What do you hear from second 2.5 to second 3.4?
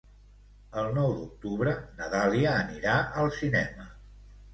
anirà al